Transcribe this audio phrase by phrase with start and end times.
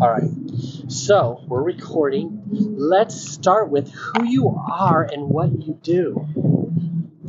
[0.00, 0.30] All right.
[0.88, 2.42] So we're recording.
[2.50, 6.26] Let's start with who you are and what you do.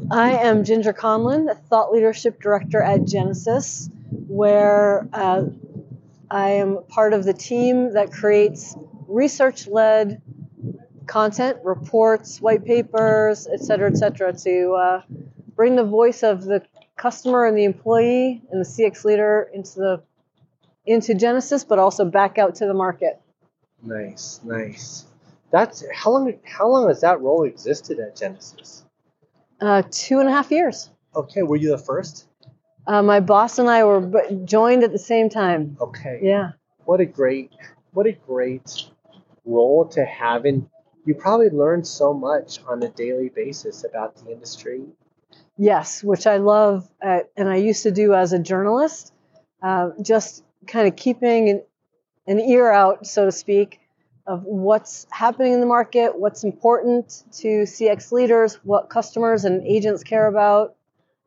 [0.09, 3.91] I am Ginger Conlon, Thought Leadership Director at Genesys,
[4.27, 5.43] where uh,
[6.31, 8.75] I am part of the team that creates
[9.07, 10.21] research led
[11.05, 15.01] content, reports, white papers, et cetera, et cetera, to uh,
[15.55, 16.63] bring the voice of the
[16.95, 20.03] customer and the employee and the CX leader into the
[20.85, 23.21] into Genesys, but also back out to the market.
[23.83, 25.05] Nice, nice.
[25.51, 26.33] That's how long.
[26.43, 28.83] How long has that role existed at Genesys?
[29.61, 30.89] Uh, two and a half years.
[31.15, 32.27] Okay, were you the first?
[32.87, 34.11] Uh, my boss and I were
[34.43, 35.77] joined at the same time.
[35.81, 36.19] Okay.
[36.21, 36.51] Yeah.
[36.85, 37.51] What a great,
[37.93, 38.83] what a great
[39.43, 40.69] role to have, and
[41.05, 44.83] you probably learn so much on a daily basis about the industry.
[45.57, 49.13] Yes, which I love, uh, and I used to do as a journalist.
[49.63, 51.63] Uh, just kind of keeping an,
[52.27, 53.79] an ear out, so to speak,
[54.27, 60.03] of what's happening in the market, what's important to CX leaders, what customers and agents
[60.03, 60.75] care about,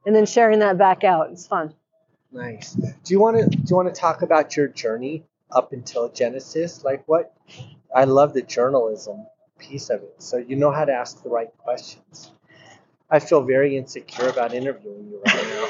[0.05, 1.31] and then sharing that back out.
[1.31, 1.75] It's fun.
[2.33, 2.73] Nice.
[2.73, 6.85] Do you want to do you want to talk about your journey up until Genesys?
[6.85, 7.35] Like what?
[7.95, 9.27] I love the journalism
[9.59, 10.17] piece of it.
[10.19, 12.31] So you know how to ask the right questions.
[13.11, 15.69] I feel very insecure about interviewing you right now.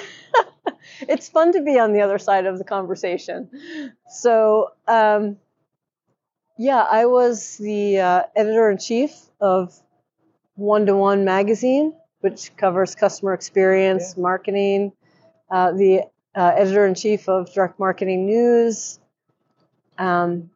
[1.01, 3.49] It's fun to be on the other side of the conversation.
[4.09, 5.37] So, um,
[6.57, 9.79] yeah, I was the uh, editor in chief of
[10.57, 14.23] One to One magazine, which covers customer experience, Yeah.
[14.23, 14.93] marketing,
[15.51, 16.03] uh, the
[16.35, 18.99] uh, editor in chief of Direct Marketing News,
[19.99, 20.51] um,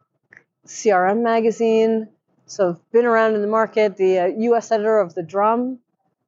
[0.66, 2.08] CRM magazine.
[2.46, 5.78] So, I've been around in the market, the uh, US editor of The Drum.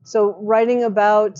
[0.04, 1.38] So, writing about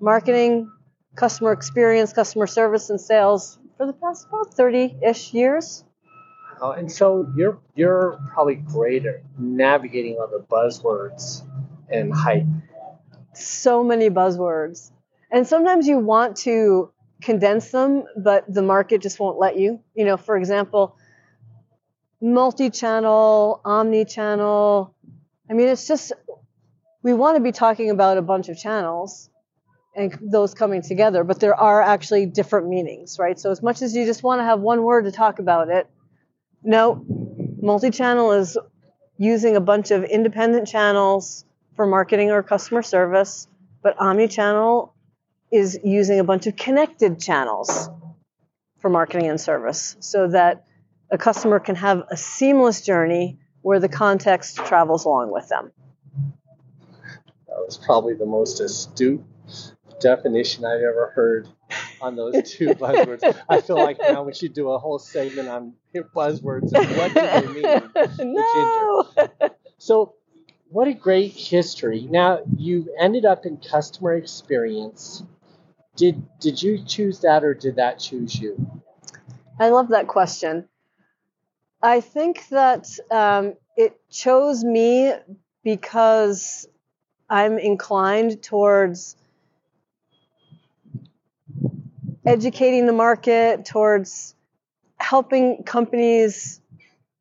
[0.00, 0.70] marketing,
[1.14, 5.84] customer experience, customer service, and sales for the past about 30 ish years.
[6.60, 11.42] Oh, and so you're you're probably great at navigating all the buzzwords
[11.88, 12.44] and hype.
[13.34, 14.90] So many buzzwords.
[15.30, 16.92] And sometimes you want to
[17.22, 19.80] condense them, but the market just won't let you.
[19.94, 20.96] You know, for example,
[22.20, 24.94] multi channel, omni channel.
[25.48, 26.12] I mean, it's just,
[27.02, 29.29] we want to be talking about a bunch of channels
[30.00, 33.38] and those coming together, but there are actually different meanings, right?
[33.38, 35.88] So, as much as you just want to have one word to talk about it,
[36.62, 37.04] no,
[37.60, 38.58] multi channel is
[39.16, 41.44] using a bunch of independent channels
[41.76, 43.46] for marketing or customer service,
[43.82, 44.94] but omni channel
[45.50, 47.90] is using a bunch of connected channels
[48.78, 50.64] for marketing and service so that
[51.10, 55.72] a customer can have a seamless journey where the context travels along with them.
[57.48, 59.22] That was probably the most astute
[60.00, 61.48] definition I've ever heard
[62.00, 63.22] on those two buzzwords.
[63.48, 65.74] I feel like now we should do a whole segment on
[66.14, 67.62] buzzwords and what do they
[68.18, 68.34] mean.
[68.34, 69.08] no.
[69.78, 70.14] So,
[70.68, 72.06] what a great history.
[72.08, 75.22] Now, you ended up in customer experience.
[75.96, 78.56] Did did you choose that or did that choose you?
[79.58, 80.68] I love that question.
[81.82, 85.12] I think that um, it chose me
[85.64, 86.68] because
[87.28, 89.16] I'm inclined towards
[92.26, 94.34] educating the market, towards
[94.98, 96.60] helping companies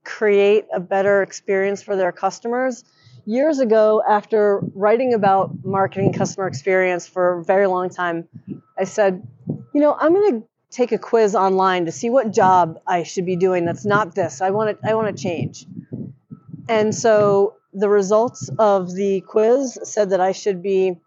[0.03, 2.83] create a better experience for their customers.
[3.25, 8.27] Years ago, after writing about marketing customer experience for a very long time,
[8.77, 12.79] I said, you know, I'm going to take a quiz online to see what job
[12.85, 14.41] I should be doing that's not this.
[14.41, 15.65] I want to I want to change.
[16.67, 20.97] And so the results of the quiz said that I should be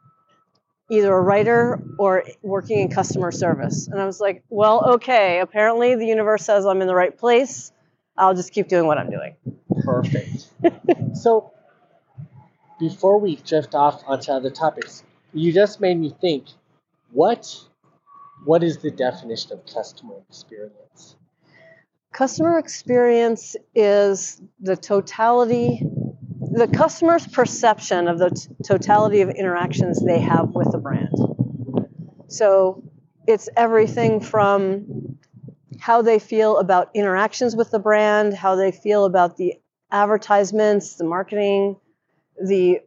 [0.93, 3.89] either a writer or working in customer service.
[3.89, 7.73] And I was like, well, okay, apparently the universe says I'm in the right place.
[8.17, 9.37] I'll just keep doing what I'm doing.
[9.85, 10.51] Perfect.
[11.15, 11.53] so,
[12.79, 16.45] before we drift off onto other topics, you just made me think.
[17.11, 17.59] What
[18.45, 21.17] what is the definition of customer experience?
[22.13, 25.83] Customer experience is the totality,
[26.51, 31.15] the customer's perception of the t- totality of interactions they have with the brand.
[32.29, 32.83] So
[33.27, 35.19] it's everything from
[35.79, 39.55] how they feel about interactions with the brand, how they feel about the
[39.91, 41.77] advertisements, the marketing,
[42.43, 42.81] the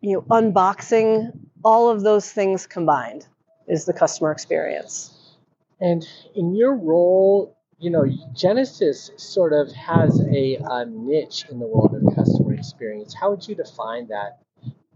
[0.00, 1.30] you know unboxing,
[1.62, 3.26] all of those things combined
[3.68, 5.36] is the customer experience.
[5.80, 8.04] And in your role, you know,
[8.34, 13.14] Genesys sort of has a, a niche in the world of customer experience.
[13.14, 14.38] How would you define that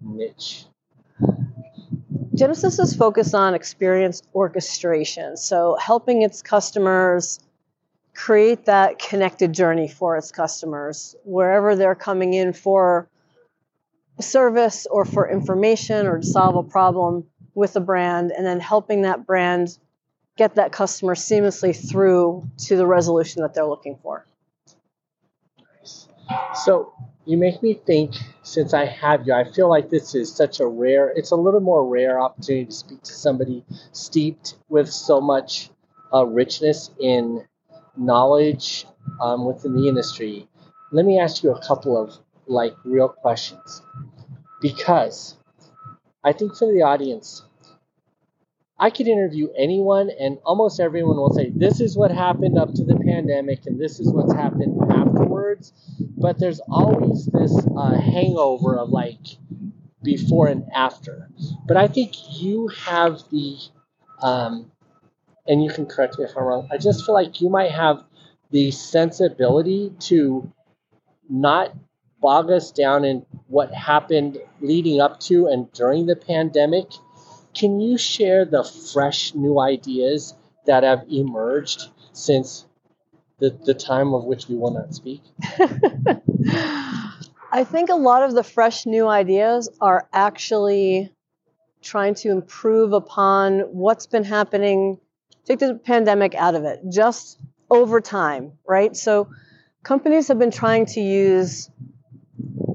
[0.02, 0.66] niche?
[2.36, 7.38] Genesys is focused on experience orchestration, so helping its customers
[8.12, 13.08] create that connected journey for its customers wherever they're coming in for
[14.20, 19.02] service or for information or to solve a problem with a brand and then helping
[19.02, 19.78] that brand
[20.36, 24.26] get that customer seamlessly through to the resolution that they're looking for.
[26.64, 26.92] So
[27.26, 30.66] you make me think since I have you, I feel like this is such a
[30.66, 35.70] rare, it's a little more rare opportunity to speak to somebody steeped with so much
[36.12, 37.44] uh, richness in
[37.96, 38.86] knowledge
[39.20, 40.48] um, within the industry.
[40.92, 42.16] Let me ask you a couple of
[42.46, 43.82] like real questions
[44.60, 45.36] because
[46.22, 47.42] I think for the audience,
[48.78, 52.84] I could interview anyone, and almost everyone will say, This is what happened up to
[52.84, 55.72] the pandemic, and this is what's happened afterwards.
[56.16, 59.20] But there's always this uh, hangover of like
[60.02, 61.30] before and after.
[61.66, 63.58] But I think you have the,
[64.20, 64.70] um,
[65.46, 68.02] and you can correct me if I'm wrong, I just feel like you might have
[68.50, 70.52] the sensibility to
[71.28, 71.74] not
[72.20, 76.86] bog us down in what happened leading up to and during the pandemic
[77.54, 80.34] can you share the fresh new ideas
[80.66, 82.66] that have emerged since
[83.38, 85.22] the, the time of which we will not speak?
[87.52, 91.12] I think a lot of the fresh new ideas are actually
[91.82, 94.98] trying to improve upon what's been happening.
[95.44, 97.38] Take the pandemic out of it, just
[97.70, 98.96] over time, right?
[98.96, 99.28] So
[99.82, 101.70] companies have been trying to use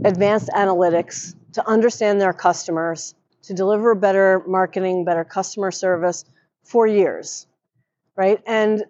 [0.06, 6.25] advanced analytics to understand their customers to deliver better marketing, better customer service
[6.63, 7.47] for years,
[8.15, 8.41] right?
[8.45, 8.83] And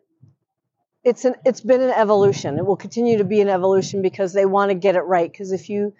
[1.04, 2.58] it's an it's been an evolution.
[2.58, 5.32] It will continue to be an evolution because they want to get it right.
[5.32, 5.94] Because if you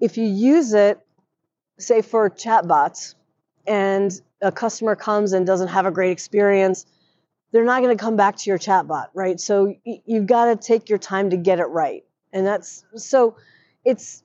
[0.00, 0.98] if you use it,
[1.78, 3.14] say for chatbots,
[3.66, 4.10] and
[4.40, 6.86] a customer comes and doesn't have a great experience,
[7.52, 9.38] they're not going to come back to your chatbot, right?
[9.38, 13.36] So you've got to take your time to get it right, and that's so
[13.84, 14.21] it's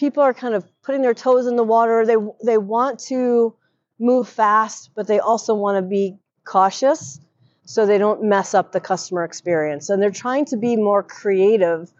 [0.00, 2.06] people are kind of putting their toes in the water.
[2.06, 3.54] They they want to
[4.00, 7.20] move fast, but they also want to be cautious
[7.66, 9.90] so they don't mess up the customer experience.
[9.90, 11.92] And they're trying to be more creative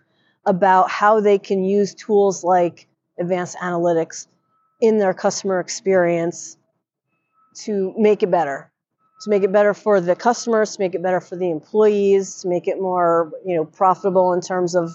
[0.47, 2.89] about how they can use tools like
[3.21, 4.27] advanced analytics
[4.81, 6.57] in their customer experience
[7.55, 8.73] to make it better
[9.23, 12.49] to make it better for the customers to make it better for the employees to
[12.49, 14.91] make it more you know profitable in terms of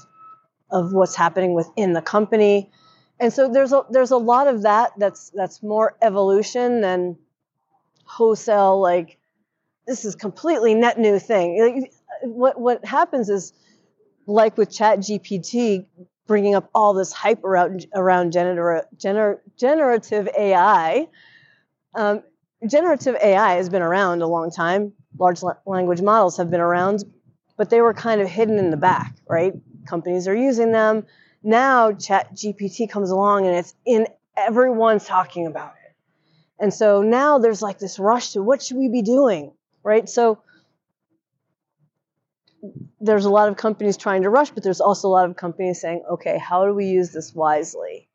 [0.72, 2.72] of what's happening within the company
[3.20, 7.18] and so there's a there's a lot of that that's that's more evolution than
[8.04, 9.18] wholesale like
[9.88, 11.88] this is completely net new thing.
[12.24, 13.54] What what happens is
[14.28, 15.86] like with chat gpt
[16.28, 21.08] bringing up all this hype around around gener, gener, generative ai
[21.94, 22.24] um,
[22.68, 24.92] generative ai has been around a long time.
[25.18, 27.04] Large language models have been around
[27.58, 29.54] but they were kind of hidden in the back right?
[29.86, 31.06] Companies are using them
[31.46, 35.96] now chat gpt comes along and it's in everyone's talking about it.
[36.60, 39.54] And so now there's like this rush to what should we be doing
[39.84, 40.10] right?
[40.10, 40.40] So
[43.00, 45.80] there's a lot of companies trying to rush but there's also a lot of companies
[45.80, 48.10] saying okay how do we use this wisely?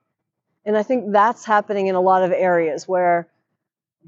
[0.67, 3.29] And i think that's happening in a lot of areas where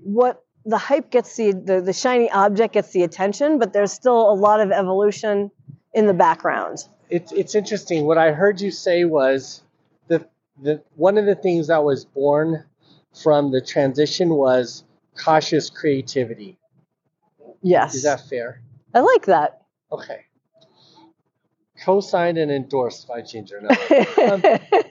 [0.03, 4.31] what the hype gets the, the, the shiny object gets the attention but there's still
[4.31, 5.51] a lot of evolution
[5.95, 8.07] in the background it's it's interesting.
[8.07, 9.63] What I heard you say was
[10.09, 10.27] the
[10.61, 12.65] the one of the things that was born
[13.23, 16.59] from the transition was cautious creativity.
[17.61, 17.95] Yes.
[17.95, 18.63] Is that fair?
[18.95, 19.63] I like that.
[19.93, 20.25] Okay.
[21.85, 23.61] Co-signed and endorsed by Ginger.
[23.61, 23.69] No.
[24.33, 24.43] um,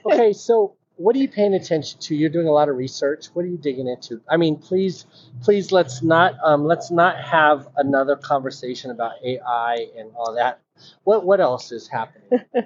[0.06, 2.14] okay, so what are you paying attention to?
[2.14, 3.26] You're doing a lot of research.
[3.32, 4.20] What are you digging into?
[4.28, 5.06] I mean, please,
[5.42, 10.60] please let's not um, let's not have another conversation about AI and all that.
[11.04, 12.40] What what else is happening?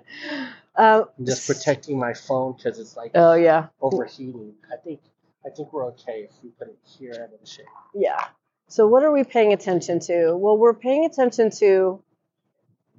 [0.76, 4.54] uh, I'm just protecting my phone because it's like oh yeah overheating.
[4.72, 5.00] I think
[5.44, 7.66] I think we're okay if we put it here out of the shade.
[7.94, 8.24] Yeah.
[8.68, 10.36] So what are we paying attention to?
[10.36, 12.02] Well, we're paying attention to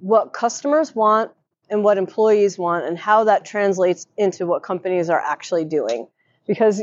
[0.00, 1.32] what customers want
[1.70, 6.08] and what employees want and how that translates into what companies are actually doing.
[6.46, 6.82] Because,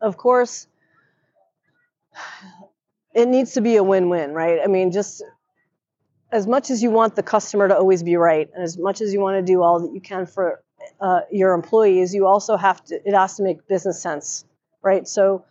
[0.00, 0.66] of course,
[3.14, 4.60] it needs to be a win win, right?
[4.62, 5.22] I mean, just
[6.30, 9.12] as much as you want the customer to always be right, and as much as
[9.12, 10.62] you want to do all that you can for
[11.00, 14.44] uh, your employees, you also have to, it has to make business sense,
[14.82, 15.06] right?
[15.06, 15.44] So,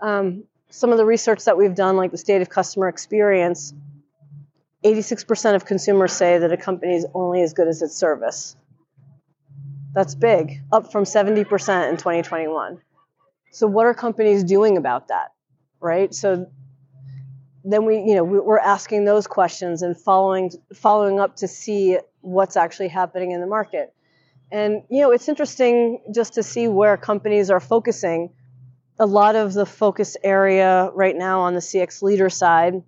[0.00, 3.72] um, some of the research that we've done, like the state of customer experience,
[4.84, 8.54] 86% of consumers say that a company is only as good as its service.
[9.94, 12.80] That's big, up from 70% in 2021.
[13.52, 15.32] So, what are companies doing about that?
[15.80, 16.12] Right?
[16.12, 16.46] So,
[17.64, 21.98] then we, you know, we- we're asking those questions and following following up to see
[22.20, 23.94] what's actually happening in the market.
[24.52, 28.30] And you know, it's interesting just to see where companies are focusing.
[28.98, 32.82] A lot of the focus area right now on the CX leader side.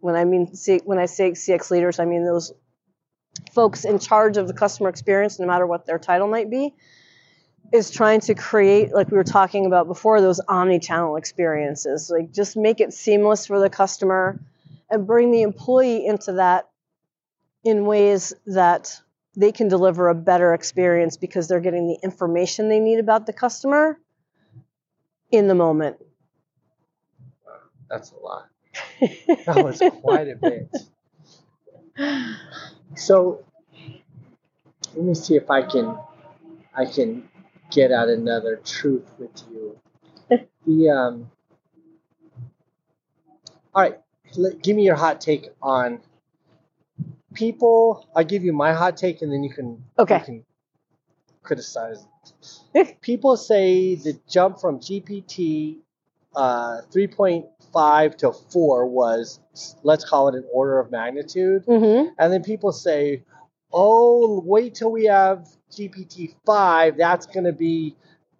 [0.00, 0.52] When I mean
[0.84, 2.52] when I say CX leaders, I mean those
[3.52, 6.74] folks in charge of the customer experience, no matter what their title might be,
[7.72, 12.10] is trying to create, like we were talking about before, those omni-channel experiences.
[12.10, 14.40] Like just make it seamless for the customer
[14.90, 16.68] and bring the employee into that
[17.64, 19.00] in ways that
[19.36, 23.32] they can deliver a better experience because they're getting the information they need about the
[23.32, 23.98] customer
[25.30, 25.96] in the moment.
[27.90, 28.48] That's a lot.
[29.46, 30.68] That was quite a bit.
[32.96, 33.44] So
[34.94, 35.98] let me see if I can
[36.74, 37.28] I can
[37.70, 39.78] get at another truth with you.
[40.66, 41.30] The um
[43.74, 43.98] all right,
[44.36, 46.00] let, give me your hot take on
[47.34, 48.06] people.
[48.14, 50.18] I'll give you my hot take, and then you can Okay.
[50.18, 50.44] you can
[51.42, 52.04] criticize.
[53.00, 55.78] people say the jump from GPT
[56.38, 59.40] uh, 3.5 to 4 was
[59.82, 61.66] let's call it an order of magnitude.
[61.66, 62.10] Mm-hmm.
[62.16, 63.24] And then people say,
[63.72, 67.96] oh, wait till we have GPT 5, that's going to be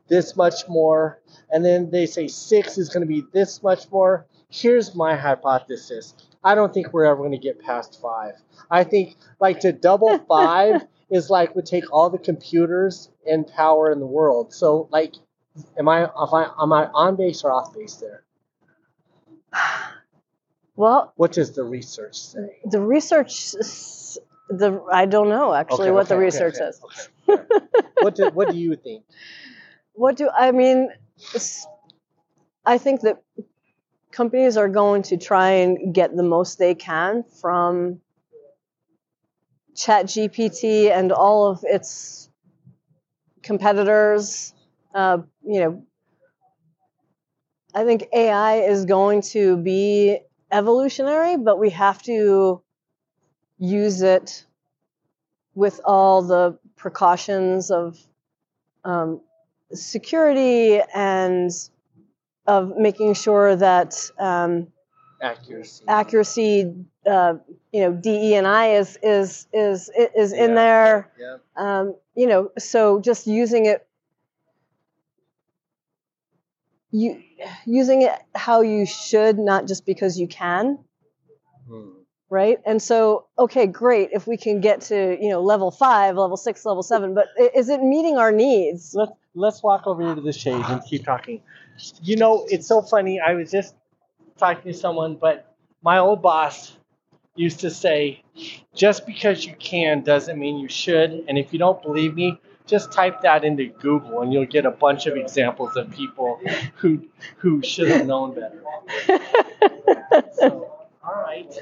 [0.06, 1.20] this much more.
[1.50, 4.26] And then they say 6 is going to be this much more.
[4.48, 6.14] Here's my hypothesis
[6.44, 8.34] I don't think we're ever going to get past 5.
[8.70, 13.90] I think, like, to double 5 is like would take all the computers and power
[13.90, 14.54] in the world.
[14.54, 15.14] So, like,
[15.78, 18.24] am I, am I, am I on base or off base there?
[20.76, 22.60] Well, What does the research say?
[22.64, 23.50] the research,
[24.48, 27.42] the I don't know actually Okay, what the okay, okay, research okay, okay.
[28.00, 29.02] what do what do you think?
[29.94, 30.90] What do I mean?
[32.64, 33.20] I think that
[34.12, 38.00] companies are going to try and get the most they can from
[39.74, 42.30] ChatGPT and all of its
[43.42, 44.54] competitors.
[44.98, 45.84] Uh, you know,
[47.72, 50.18] I think AI is going to be
[50.50, 52.60] evolutionary, but we have to
[53.58, 54.44] use it
[55.54, 57.96] with all the precautions of
[58.84, 59.20] um,
[59.72, 61.52] security and
[62.48, 64.68] of making sure that um,
[65.22, 65.84] Accuracy.
[65.88, 66.74] accuracy,
[67.06, 67.34] uh,
[67.72, 70.54] you know, DE and I is is is is in Yeah.
[70.56, 71.12] there.
[71.20, 71.36] Yeah.
[71.56, 73.87] Um, you know, so just using it,
[76.98, 77.22] you
[77.66, 80.78] using it how you should, not just because you can,
[81.68, 81.90] Hmm.
[82.30, 82.58] right?
[82.64, 86.64] And so, okay, great if we can get to you know level five, level six,
[86.64, 88.94] level seven, but is it meeting our needs?
[88.94, 91.42] Let's let's walk over here to the shade and keep talking.
[92.02, 93.20] You know, it's so funny.
[93.20, 93.74] I was just
[94.38, 96.76] talking to someone, but my old boss
[97.36, 98.22] used to say,
[98.74, 101.24] just because you can doesn't mean you should.
[101.28, 104.70] And if you don't believe me, just type that into Google and you'll get a
[104.70, 106.40] bunch of examples of people
[106.76, 107.02] who
[107.38, 108.62] who should have known better.
[110.32, 110.72] So,
[111.04, 111.52] all right.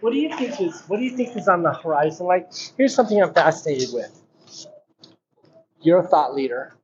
[0.00, 2.26] What do you think is what do you think is on the horizon?
[2.26, 4.22] Like, here's something I'm fascinated with.
[5.80, 6.74] You're a thought leader,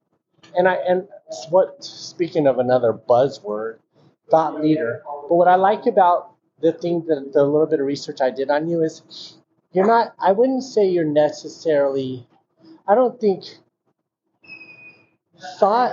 [0.55, 1.07] and I and
[1.51, 3.79] what speaking of another buzzword,
[4.31, 5.03] thought leader.
[5.29, 8.51] But what I like about the thing that the little bit of research I did
[8.51, 9.37] on you is
[9.73, 10.15] you're not.
[10.19, 12.27] I wouldn't say you're necessarily.
[12.89, 13.45] I don't think
[15.59, 15.93] thought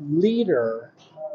[0.00, 0.92] leader,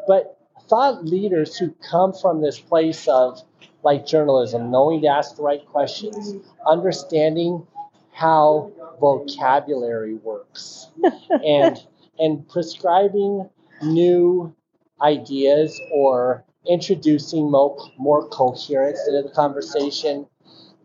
[0.08, 0.38] but
[0.70, 3.42] thought leaders who come from this place of
[3.84, 6.36] like journalism, knowing to ask the right questions,
[6.68, 7.66] understanding
[8.14, 10.88] how vocabulary works,
[11.46, 11.78] and
[12.20, 13.50] and prescribing
[13.82, 14.54] new
[15.02, 20.28] ideas or introducing more, more coherence into the conversation.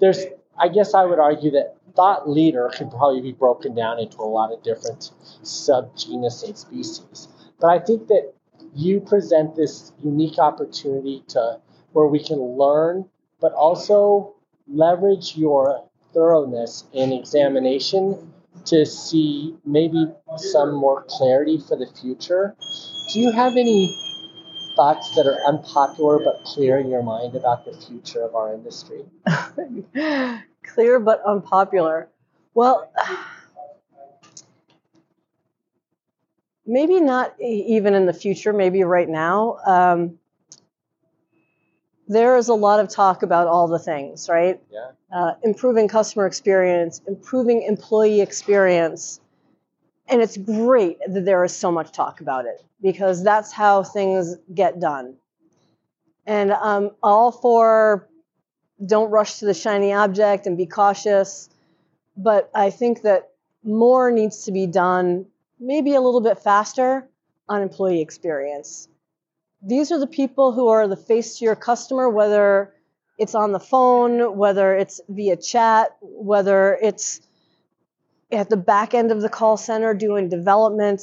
[0.00, 0.24] There's,
[0.58, 4.28] I guess, I would argue that thought leader could probably be broken down into a
[4.28, 5.10] lot of different
[5.42, 7.28] subgenus and species.
[7.58, 8.34] But I think that
[8.74, 11.58] you present this unique opportunity to
[11.92, 13.06] where we can learn,
[13.40, 14.34] but also
[14.68, 18.32] leverage your thoroughness in examination
[18.66, 22.56] to see maybe some more clarity for the future.
[23.12, 23.94] Do you have any
[24.76, 29.04] thoughts that are unpopular but clear in your mind about the future of our industry?
[30.74, 32.08] Clear but unpopular.
[32.54, 32.90] Well,
[36.66, 39.58] maybe not even in the future, maybe right now.
[39.66, 40.18] Um,
[42.08, 44.60] there is a lot of talk about all the things, right?
[44.70, 44.90] Yeah.
[45.14, 49.20] Uh, improving customer experience, improving employee experience.
[50.08, 54.36] And it's great that there is so much talk about it because that's how things
[54.54, 55.16] get done.
[56.26, 58.08] And I'm all for
[58.84, 61.48] don't rush to the shiny object and be cautious.
[62.16, 63.30] But I think that
[63.62, 65.26] more needs to be done,
[65.58, 67.08] maybe a little bit faster,
[67.48, 68.88] on employee experience.
[69.62, 72.74] These are the people who are the face to your customer, whether
[73.18, 77.20] it's on the phone, whether it's via chat, whether it's
[78.30, 81.02] at the back end of the call center doing development.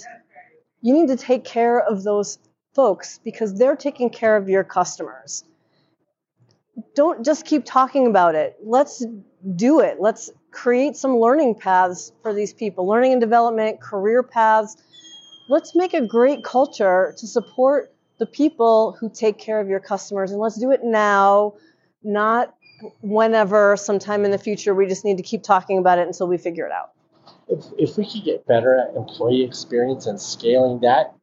[0.81, 2.37] You need to take care of those
[2.73, 5.43] folks because they're taking care of your customers.
[6.95, 8.57] Don't just keep talking about it.
[8.63, 9.05] Let's
[9.55, 9.97] do it.
[9.99, 14.77] Let's create some learning paths for these people, learning and development, career paths.
[15.49, 20.31] Let's make a great culture to support the people who take care of your customers.
[20.31, 21.53] And let's do it now,
[22.03, 22.55] not
[23.01, 24.73] whenever, sometime in the future.
[24.73, 26.91] We just need to keep talking about it until we figure it out.
[27.47, 31.13] If, if we could get better at employee experience and scaling that,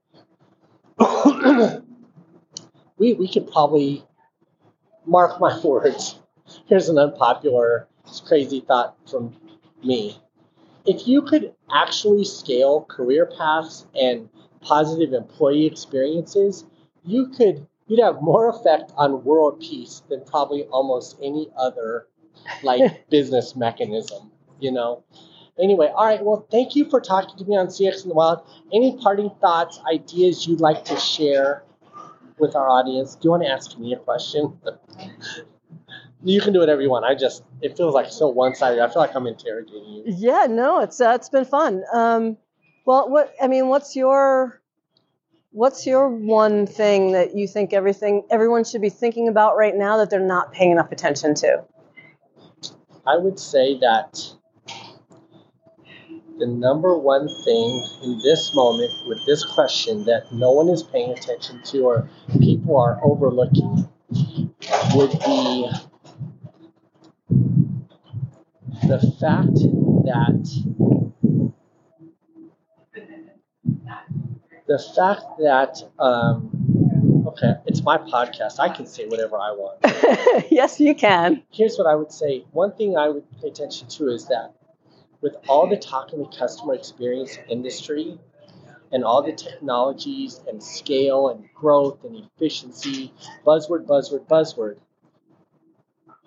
[2.98, 4.04] we, we could probably,
[5.10, 6.18] mark my words,
[6.66, 7.88] here's an unpopular,
[8.26, 9.36] crazy thought from
[9.84, 10.16] me.
[10.86, 14.28] If you could actually scale career paths and
[14.62, 16.64] positive employee experiences,
[17.04, 22.06] you could you'd have more effect on world peace than probably almost any other
[22.62, 25.04] like business mechanism, you know.
[25.58, 26.24] Anyway, all right.
[26.24, 28.40] Well, thank you for talking to me on CX in the Wild.
[28.72, 31.64] Any parting thoughts, ideas you'd like to share
[32.40, 33.14] with our audience?
[33.14, 34.58] Do you want to ask me a question?
[36.22, 37.04] you can do whatever you want.
[37.04, 38.80] I just it feels like so one sided.
[38.80, 40.02] I feel like I'm interrogating you.
[40.06, 41.82] Yeah, no, it's uh, it's been fun.
[41.92, 42.36] Um,
[42.84, 44.60] well, what I mean, what's your
[45.52, 49.98] what's your one thing that you think everything everyone should be thinking about right now
[49.98, 51.64] that they're not paying enough attention to?
[53.06, 54.34] I would say that
[56.40, 61.12] the number one thing in this moment with this question that no one is paying
[61.12, 62.08] attention to or
[62.40, 63.86] people are overlooking
[64.94, 65.70] would be
[68.88, 69.54] the fact
[70.06, 70.40] that
[74.66, 78.58] the fact that um, okay, it's my podcast.
[78.58, 80.46] I can say whatever I want.
[80.50, 81.42] yes, you can.
[81.50, 82.44] Here's what I would say.
[82.52, 84.54] One thing I would pay attention to is that
[85.20, 88.18] with all the talk in the customer experience industry
[88.92, 93.12] and all the technologies and scale and growth and efficiency,
[93.46, 94.78] buzzword, buzzword, buzzword,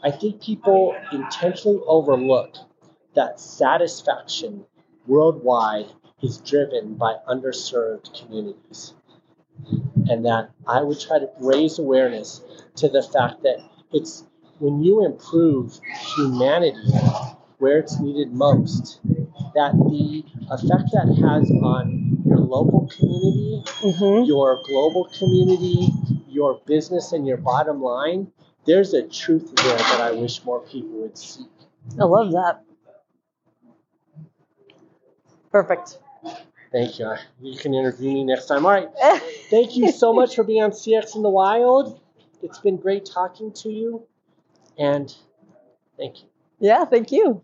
[0.04, 2.56] I think people intentionally overlook
[3.16, 4.66] that satisfaction
[5.08, 5.88] worldwide
[6.22, 8.94] is driven by underserved communities.
[10.10, 12.42] And that I would try to raise awareness
[12.78, 13.60] to the fact that
[13.92, 14.26] it's
[14.60, 15.80] when you improve
[16.16, 16.92] humanity
[17.64, 19.00] where it's needed most,
[19.56, 20.22] that the
[20.52, 24.26] effect that has on your local community, Mm-hmm.
[24.26, 25.88] your global community,
[26.30, 28.32] your business, and your bottom line,
[28.66, 31.46] there's a truth there that I wish more people would see.
[32.00, 32.64] I love that.
[35.50, 36.00] Perfect.
[36.72, 37.14] Thank you.
[37.42, 38.66] You can interview me next time.
[38.66, 38.90] All right.
[39.50, 42.00] Thank you so much for being on CX in the Wild.
[42.42, 44.06] It's been great talking to you.
[44.78, 45.14] And
[45.98, 46.28] thank you.
[46.60, 47.42] yeah, thank you.